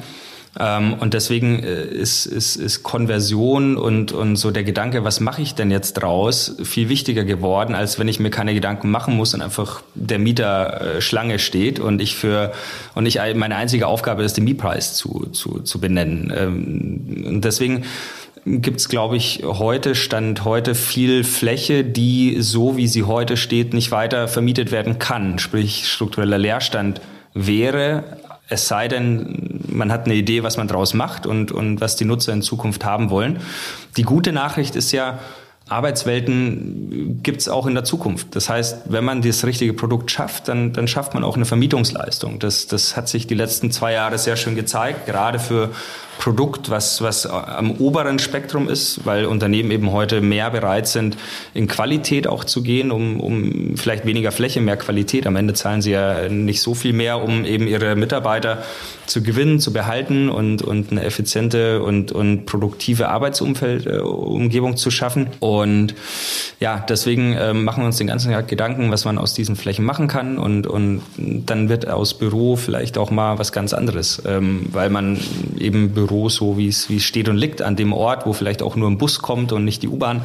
[0.59, 5.43] Ähm, und deswegen äh, ist, ist, ist Konversion und, und so der Gedanke, was mache
[5.43, 9.35] ich denn jetzt draus, viel wichtiger geworden, als wenn ich mir keine Gedanken machen muss
[9.35, 12.53] und einfach der Mieter äh, Schlange steht und ich für
[12.95, 16.33] und ich meine einzige Aufgabe ist, den Mietpreis zu, zu, zu benennen.
[16.35, 17.85] Ähm, und deswegen
[18.45, 23.75] gibt es, glaube ich, heute, Stand heute viel Fläche, die so wie sie heute steht,
[23.75, 25.39] nicht weiter vermietet werden kann.
[25.39, 27.01] Sprich, struktureller Leerstand
[27.35, 31.97] wäre, es sei denn, man hat eine Idee, was man daraus macht und, und was
[31.97, 33.41] die Nutzer in Zukunft haben wollen.
[33.97, 35.19] Die gute Nachricht ist ja,
[35.69, 38.35] Arbeitswelten gibt es auch in der Zukunft.
[38.37, 42.39] Das heißt, wenn man das richtige Produkt schafft, dann, dann schafft man auch eine Vermietungsleistung.
[42.39, 45.71] Das, das hat sich die letzten zwei Jahre sehr schön gezeigt, gerade für
[46.19, 51.17] Produkt, was, was am oberen Spektrum ist, weil Unternehmen eben heute mehr bereit sind,
[51.55, 55.27] in Qualität auch zu gehen, um, um vielleicht weniger Fläche, mehr Qualität.
[55.27, 58.65] Am Ende zahlen sie ja nicht so viel mehr, um eben ihre Mitarbeiter
[59.07, 64.91] zu gewinnen, zu behalten und, und eine effiziente und, und produktive Arbeitsumfeld, äh, Umgebung zu
[64.91, 65.29] schaffen.
[65.39, 65.95] Und Und
[66.61, 69.85] ja, deswegen äh, machen wir uns den ganzen Tag Gedanken, was man aus diesen Flächen
[69.85, 70.39] machen kann.
[70.39, 75.19] Und, und dann wird aus Büro vielleicht auch mal was ganz anderes, ähm, weil man
[75.59, 78.91] eben Büro so, wie es, steht und liegt, an dem Ort, wo vielleicht auch nur
[78.91, 80.23] ein Bus kommt und nicht die U-Bahn,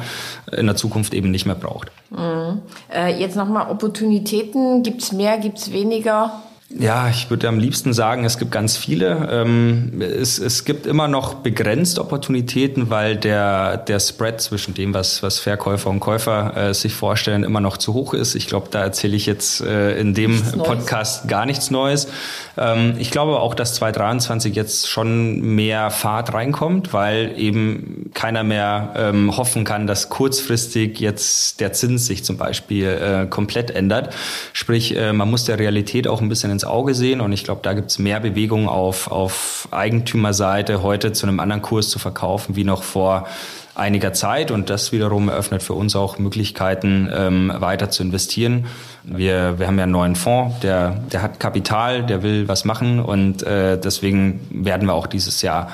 [0.56, 1.90] in der Zukunft eben nicht mehr braucht.
[2.10, 2.62] Mhm.
[2.92, 4.82] Äh, jetzt nochmal Opportunitäten.
[4.82, 6.42] Gibt es mehr, gibt es weniger?
[6.70, 9.28] Ja, ich würde am liebsten sagen, es gibt ganz viele.
[9.30, 15.22] Ähm, es, es gibt immer noch begrenzt Opportunitäten, weil der, der Spread zwischen dem, was,
[15.22, 18.34] was Verkäufer und Käufer äh, sich vorstellen, immer noch zu hoch ist.
[18.34, 22.08] Ich glaube, da erzähle ich jetzt äh, in dem Podcast gar nichts Neues.
[22.56, 28.94] Ähm, ich glaube auch, dass 2023 jetzt schon mehr Fahrt reinkommt, weil eben keiner mehr
[28.96, 34.14] ähm, hoffen kann, dass kurzfristig jetzt der Zins sich zum Beispiel äh, komplett ändert.
[34.54, 37.20] Sprich, man muss der Realität auch ein bisschen ins Auge sehen.
[37.20, 41.62] Und ich glaube, da gibt es mehr Bewegung auf, auf Eigentümerseite heute zu einem anderen
[41.62, 43.26] Kurs zu verkaufen, wie noch vor
[43.74, 44.50] einiger Zeit.
[44.50, 48.66] Und das wiederum eröffnet für uns auch Möglichkeiten, ähm, weiter zu investieren.
[49.02, 53.00] Wir, wir haben ja einen neuen Fonds, der, der hat Kapital, der will was machen
[53.00, 55.70] und äh, deswegen werden wir auch dieses Jahr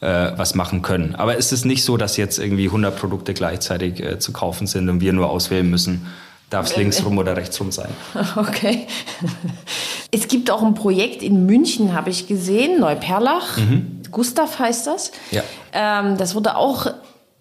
[0.00, 1.14] äh, was machen können.
[1.14, 4.88] Aber es ist nicht so, dass jetzt irgendwie 100 Produkte gleichzeitig äh, zu kaufen sind
[4.88, 6.06] und wir nur auswählen müssen,
[6.52, 7.90] darf es links rum oder rechts rum sein.
[8.36, 8.86] Okay.
[10.10, 13.56] Es gibt auch ein Projekt in München, habe ich gesehen, Neuperlach.
[13.56, 14.02] Mhm.
[14.10, 15.12] Gustav heißt das.
[15.30, 15.42] Ja.
[15.72, 16.86] Ähm, das wurde auch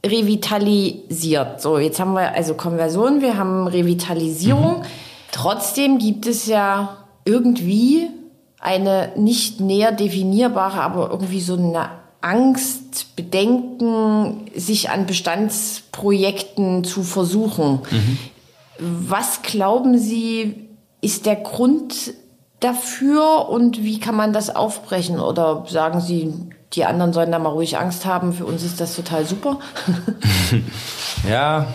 [0.06, 1.62] revitalisiert.
[1.62, 4.80] So, jetzt haben wir also Konversion, wir haben Revitalisierung.
[4.80, 4.86] Mhm.
[5.32, 8.10] Trotzdem gibt es ja irgendwie
[8.60, 11.90] eine nicht näher definierbare, aber irgendwie so eine
[12.22, 17.82] Angst, Bedenken, sich an Bestandsprojekten zu versuchen.
[17.90, 18.18] Mhm.
[18.84, 20.68] Was glauben Sie,
[21.02, 22.14] ist der Grund
[22.60, 25.20] dafür und wie kann man das aufbrechen?
[25.20, 26.34] Oder sagen Sie,
[26.74, 29.60] die anderen sollen da mal ruhig Angst haben, für uns ist das total super?
[31.30, 31.68] ja,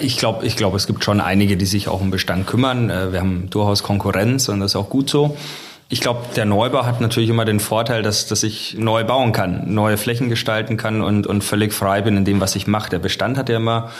[0.00, 2.90] ich glaube, ich glaub, es gibt schon einige, die sich auch um Bestand kümmern.
[2.90, 5.36] Äh, wir haben durchaus Konkurrenz und das ist auch gut so.
[5.90, 9.72] Ich glaube, der Neubau hat natürlich immer den Vorteil, dass, dass ich neu bauen kann,
[9.72, 12.90] neue Flächen gestalten kann und, und völlig frei bin in dem, was ich mache.
[12.90, 13.90] Der Bestand hat ja immer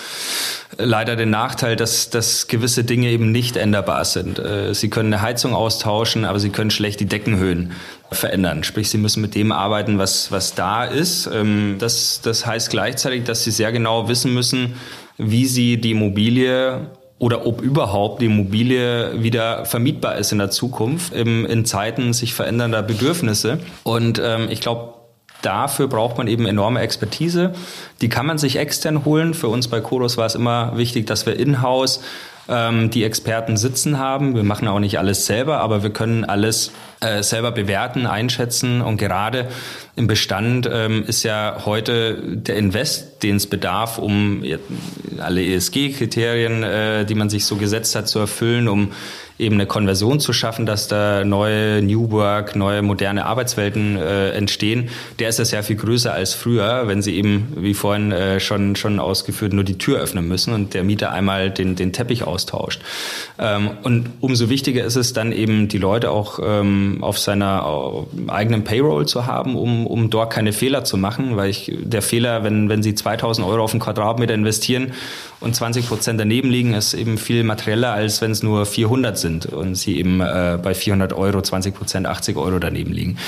[0.77, 4.39] leider den Nachteil, dass, dass gewisse Dinge eben nicht änderbar sind.
[4.39, 7.73] Äh, sie können eine Heizung austauschen, aber sie können schlecht die Deckenhöhen
[8.13, 8.65] verändern.
[8.65, 11.27] Sprich, sie müssen mit dem arbeiten, was, was da ist.
[11.33, 14.75] Ähm, das, das heißt gleichzeitig, dass sie sehr genau wissen müssen,
[15.17, 21.13] wie sie die Immobilie oder ob überhaupt die Immobilie wieder vermietbar ist in der Zukunft,
[21.13, 23.59] im, in Zeiten sich verändernder Bedürfnisse.
[23.83, 24.95] Und ähm, ich glaube,
[25.43, 27.55] dafür braucht man eben enorme Expertise.
[28.01, 29.35] Die kann man sich extern holen.
[29.35, 32.01] Für uns bei Koros war es immer wichtig, dass wir in-house
[32.49, 34.35] ähm, die Experten sitzen haben.
[34.35, 38.81] Wir machen auch nicht alles selber, aber wir können alles äh, selber bewerten, einschätzen.
[38.81, 39.49] Und gerade
[39.97, 44.43] im Bestand ähm, ist ja heute der Invest, den es bedarf, um
[45.19, 48.93] alle ESG-Kriterien, äh, die man sich so gesetzt hat, zu erfüllen, um
[49.39, 54.89] eben eine Konversion zu schaffen, dass da neue New Work, neue moderne Arbeitswelten äh, entstehen,
[55.19, 58.75] der ist ja sehr viel größer als früher, wenn sie eben, wie vorhin äh, schon,
[58.75, 62.81] schon ausgeführt, nur die Tür öffnen müssen und der Mieter einmal den, den Teppich austauscht.
[63.39, 68.31] Ähm, und umso wichtiger ist es dann eben, die Leute auch ähm, auf seiner äh,
[68.31, 72.45] eigenen Payroll zu haben, um, um dort keine Fehler zu machen, weil ich, der Fehler,
[72.45, 74.93] wenn, wenn sie 2000 Euro auf einen Quadratmeter investieren
[75.41, 79.47] und 20 Prozent daneben liegen, ist eben viel materieller, als wenn es nur 400 sind
[79.47, 83.19] und sie eben äh, bei 400 Euro 20 Prozent 80 Euro daneben liegen.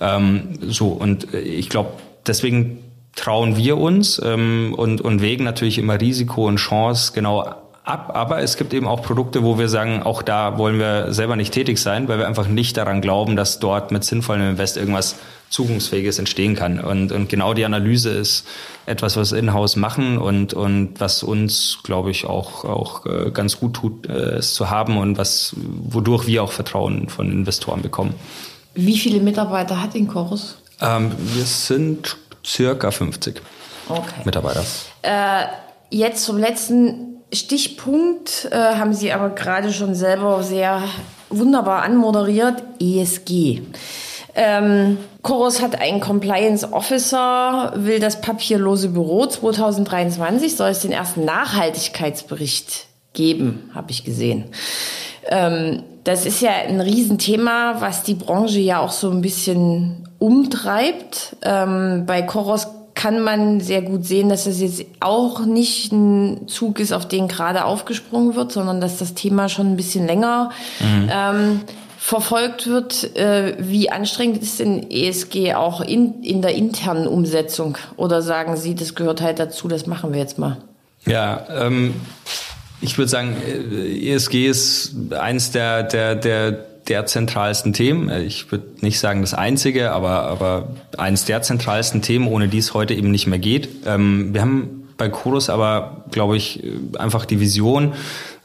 [0.00, 1.90] Ähm, so, und äh, ich glaube,
[2.26, 2.78] deswegen
[3.16, 7.54] trauen wir uns ähm, und, und wägen natürlich immer Risiko und Chance genau
[7.86, 8.10] ab.
[8.14, 11.54] Aber es gibt eben auch Produkte, wo wir sagen, auch da wollen wir selber nicht
[11.54, 15.16] tätig sein, weil wir einfach nicht daran glauben, dass dort mit sinnvollem Invest irgendwas
[15.48, 16.80] Zukunftsfähiges entstehen kann.
[16.80, 18.46] Und, und genau die Analyse ist
[18.84, 23.74] etwas, was in-house machen und, und was uns, glaube ich, auch, auch äh, ganz gut
[23.74, 28.14] tut, äh, es zu haben und was, wodurch wir auch Vertrauen von Investoren bekommen.
[28.74, 30.58] Wie viele Mitarbeiter hat Incorus?
[30.80, 33.40] Ähm, wir sind circa 50
[33.88, 34.22] okay.
[34.24, 34.64] Mitarbeiter.
[35.02, 35.46] Äh,
[35.90, 40.82] jetzt zum letzten Stichpunkt äh, haben Sie aber gerade schon selber sehr
[41.28, 43.62] wunderbar anmoderiert, ESG.
[44.34, 51.24] Ähm, Chorus hat einen Compliance Officer, will das papierlose Büro 2023, soll es den ersten
[51.24, 54.44] Nachhaltigkeitsbericht geben, habe ich gesehen.
[55.28, 61.36] Ähm, das ist ja ein Riesenthema, was die Branche ja auch so ein bisschen umtreibt.
[61.42, 66.80] Ähm, bei Koros kann man sehr gut sehen, dass es jetzt auch nicht ein Zug
[66.80, 71.10] ist, auf den gerade aufgesprungen wird, sondern dass das Thema schon ein bisschen länger mhm.
[71.12, 71.60] ähm,
[71.98, 73.14] verfolgt wird.
[73.14, 77.76] Äh, wie anstrengend ist denn ESG auch in, in der internen Umsetzung?
[77.96, 80.56] Oder sagen Sie, das gehört halt dazu, das machen wir jetzt mal?
[81.04, 81.94] Ja, ähm,
[82.80, 86.52] ich würde sagen, äh, ESG ist eins der, der, der,
[86.88, 88.08] der zentralsten Themen.
[88.26, 92.74] Ich würde nicht sagen das einzige, aber, aber eins der zentralsten Themen, ohne die es
[92.74, 93.68] heute eben nicht mehr geht.
[93.86, 96.62] Ähm, wir haben bei Chorus aber, glaube ich,
[96.98, 97.92] einfach die Vision,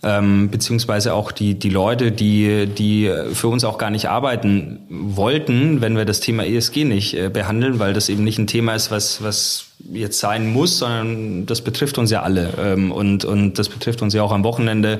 [0.03, 5.79] ähm, beziehungsweise auch die, die Leute, die, die für uns auch gar nicht arbeiten wollten,
[5.81, 8.89] wenn wir das Thema ESG nicht äh, behandeln, weil das eben nicht ein Thema ist,
[8.89, 12.49] was, was jetzt sein muss, sondern das betrifft uns ja alle.
[12.59, 14.99] Ähm, und, und das betrifft uns ja auch am Wochenende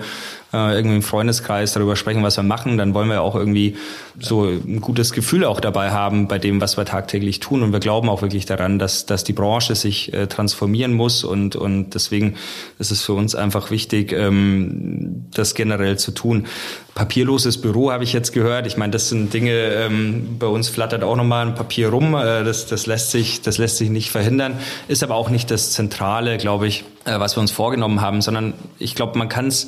[0.54, 2.78] äh, irgendwie im Freundeskreis darüber sprechen, was wir machen.
[2.78, 3.78] Dann wollen wir auch irgendwie
[4.20, 7.64] so ein gutes Gefühl auch dabei haben bei dem, was wir tagtäglich tun.
[7.64, 11.24] Und wir glauben auch wirklich daran, dass, dass die Branche sich äh, transformieren muss.
[11.24, 12.36] Und, und deswegen
[12.80, 16.48] ist es für uns einfach wichtig, ähm, das generell zu tun.
[16.96, 18.68] Papierloses Büro habe ich jetzt gehört.
[18.68, 22.14] Ich meine, das sind Dinge, ähm, bei uns flattert auch nochmal ein Papier rum.
[22.14, 24.58] Äh, das, das, lässt sich, das lässt sich nicht verhindern.
[24.90, 28.54] Ist aber auch nicht das Zentrale, glaube ich, äh, was wir uns vorgenommen haben, sondern
[28.78, 29.68] ich glaube, man kann es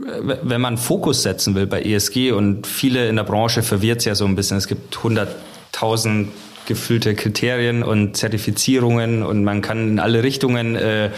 [0.00, 4.14] wenn man Fokus setzen will bei ESG und viele in der Branche verwirrt es ja
[4.14, 4.56] so ein bisschen.
[4.56, 6.28] Es gibt 100.000
[6.66, 11.10] gefüllte Kriterien und Zertifizierungen und man kann in alle Richtungen äh,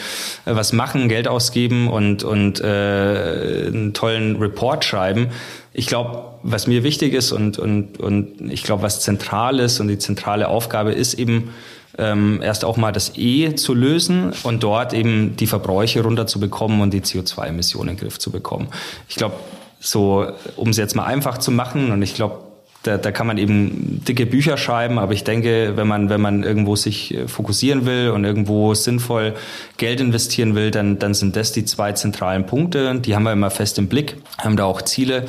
[0.46, 5.28] was machen, Geld ausgeben und, und äh, einen tollen Report schreiben.
[5.74, 9.88] Ich glaube, was mir wichtig ist und, und, und ich glaube, was zentral ist und
[9.88, 11.50] die zentrale Aufgabe ist eben,
[11.98, 16.92] ähm, erst auch mal das E zu lösen und dort eben die Verbräuche runterzubekommen und
[16.92, 18.68] die CO2-Emissionen in den Griff zu bekommen.
[19.08, 19.34] Ich glaube,
[19.80, 20.26] so,
[20.56, 22.38] um es jetzt mal einfach zu machen, und ich glaube,
[22.82, 26.42] da, da kann man eben dicke Bücher schreiben, aber ich denke, wenn man, wenn man
[26.42, 29.34] irgendwo sich äh, fokussieren will und irgendwo sinnvoll
[29.76, 32.98] Geld investieren will, dann, dann sind das die zwei zentralen Punkte.
[32.98, 35.26] Die haben wir immer fest im Blick, haben da auch Ziele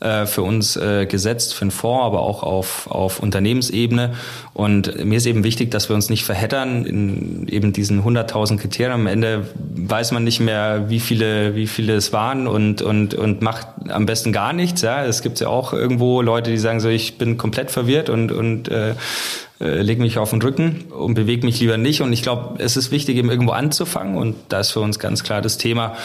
[0.00, 4.14] äh, für uns äh, gesetzt, für den Fonds, aber auch auf, auf Unternehmensebene.
[4.54, 8.92] Und mir ist eben wichtig, dass wir uns nicht verheddern in eben diesen 100.000 Kriterien.
[8.92, 13.42] Am Ende weiß man nicht mehr, wie viele, wie viele es waren und, und, und
[13.42, 14.82] macht am besten gar nichts.
[14.82, 18.32] Ja, es gibt ja auch irgendwo Leute, die sagen so, ich bin komplett verwirrt und,
[18.32, 18.94] und äh,
[19.60, 22.00] äh, lege mich auf den Rücken und bewege mich lieber nicht.
[22.00, 24.16] Und ich glaube, es ist wichtig, eben irgendwo anzufangen.
[24.16, 25.96] Und da ist für uns ganz klar das Thema,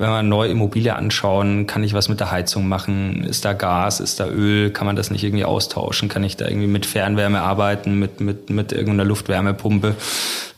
[0.00, 3.22] wenn wir neue Immobilie anschauen, kann ich was mit der Heizung machen?
[3.22, 4.00] Ist da Gas?
[4.00, 4.70] Ist da Öl?
[4.70, 6.08] Kann man das nicht irgendwie austauschen?
[6.08, 9.96] Kann ich da irgendwie mit Fernwärme arbeiten, mit, mit, mit irgendeiner Luftwärmepumpe?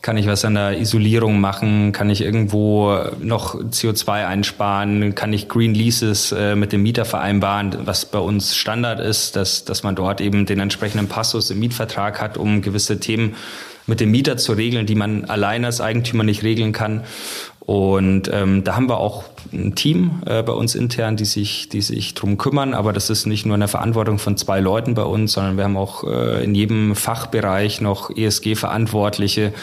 [0.01, 1.91] Kann ich was an der Isolierung machen?
[1.91, 5.13] Kann ich irgendwo noch CO2 einsparen?
[5.13, 9.65] Kann ich Green Leases äh, mit dem Mieter vereinbaren, was bei uns Standard ist, dass,
[9.65, 13.35] dass man dort eben den entsprechenden Passus im Mietvertrag hat, um gewisse Themen
[13.87, 17.03] mit dem Mieter zu regeln, die man alleine als Eigentümer nicht regeln kann.
[17.65, 19.23] Und ähm, da haben wir auch
[19.53, 22.73] ein Team äh, bei uns intern, die sich, die sich drum kümmern.
[22.73, 25.77] Aber das ist nicht nur eine Verantwortung von zwei Leuten bei uns, sondern wir haben
[25.77, 29.53] auch äh, in jedem Fachbereich noch ESG-Verantwortliche.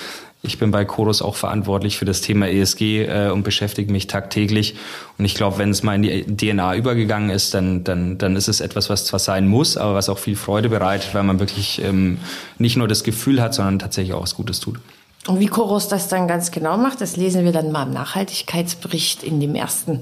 [0.42, 4.76] Ich bin bei Chorus auch verantwortlich für das Thema ESG äh, und beschäftige mich tagtäglich.
[5.18, 8.48] Und ich glaube, wenn es mal in die DNA übergegangen ist, dann, dann, dann ist
[8.48, 11.82] es etwas, was zwar sein muss, aber was auch viel Freude bereitet, weil man wirklich
[11.84, 12.16] ähm,
[12.56, 14.80] nicht nur das Gefühl hat, sondern tatsächlich auch was Gutes tut.
[15.26, 19.22] Und wie Chorus das dann ganz genau macht, das lesen wir dann mal im Nachhaltigkeitsbericht
[19.22, 20.00] in dem ersten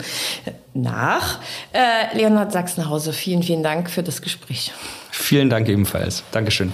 [0.75, 1.41] nach.
[1.73, 4.73] Äh, Leonhard Sachsenhauser, vielen, vielen Dank für das Gespräch.
[5.11, 6.23] Vielen Dank ebenfalls.
[6.31, 6.73] Dankeschön.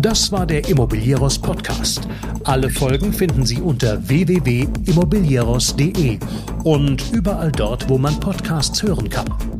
[0.00, 2.08] Das war der Immobilieros Podcast.
[2.44, 6.18] Alle Folgen finden Sie unter www.immobilieros.de
[6.64, 9.59] und überall dort, wo man Podcasts hören kann.